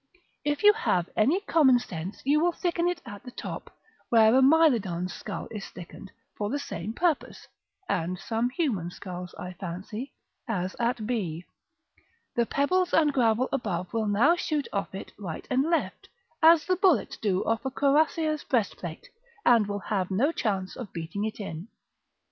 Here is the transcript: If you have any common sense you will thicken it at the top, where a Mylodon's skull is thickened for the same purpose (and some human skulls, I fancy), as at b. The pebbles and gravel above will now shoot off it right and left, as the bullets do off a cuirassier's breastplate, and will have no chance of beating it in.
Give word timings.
If 0.43 0.63
you 0.63 0.73
have 0.73 1.11
any 1.15 1.41
common 1.41 1.77
sense 1.77 2.23
you 2.25 2.39
will 2.39 2.53
thicken 2.53 2.87
it 2.87 3.03
at 3.05 3.21
the 3.21 3.29
top, 3.29 3.71
where 4.09 4.33
a 4.33 4.41
Mylodon's 4.41 5.13
skull 5.13 5.47
is 5.51 5.69
thickened 5.69 6.11
for 6.35 6.49
the 6.49 6.57
same 6.57 6.91
purpose 6.93 7.47
(and 7.87 8.17
some 8.17 8.49
human 8.49 8.89
skulls, 8.89 9.35
I 9.37 9.53
fancy), 9.53 10.11
as 10.47 10.75
at 10.79 11.05
b. 11.05 11.45
The 12.35 12.47
pebbles 12.47 12.93
and 12.95 13.13
gravel 13.13 13.47
above 13.51 13.93
will 13.93 14.07
now 14.07 14.35
shoot 14.35 14.67
off 14.73 14.95
it 14.95 15.13
right 15.19 15.45
and 15.51 15.69
left, 15.69 16.09
as 16.41 16.65
the 16.65 16.77
bullets 16.77 17.15
do 17.17 17.43
off 17.45 17.63
a 17.63 17.69
cuirassier's 17.69 18.43
breastplate, 18.43 19.07
and 19.45 19.67
will 19.67 19.81
have 19.81 20.09
no 20.09 20.31
chance 20.31 20.75
of 20.75 20.91
beating 20.93 21.25
it 21.25 21.39
in. 21.39 21.67